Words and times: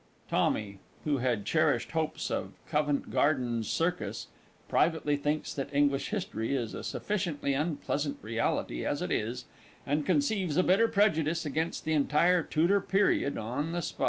[TOMMY, 0.31 0.79
_who 1.05 1.21
had 1.21 1.45
cherished 1.45 1.91
hopes 1.91 2.31
of 2.31 2.53
Covent 2.67 3.11
Garden 3.11 3.63
Circus, 3.63 4.29
privately 4.67 5.15
thinks 5.15 5.53
that 5.53 5.71
English 5.71 6.09
History 6.09 6.55
is 6.55 6.73
a 6.73 6.83
sufficiently 6.83 7.53
unpleasant 7.53 8.17
reality 8.23 8.83
as 8.83 9.03
it 9.03 9.11
is, 9.11 9.45
and 9.85 10.03
conceives 10.03 10.57
a 10.57 10.63
bitter 10.63 10.87
prejudice 10.87 11.45
against 11.45 11.85
the 11.85 11.93
entire 11.93 12.41
Tudor 12.41 12.81
Period 12.81 13.37
on 13.37 13.73
the 13.73 13.77
spot_. 13.77 13.99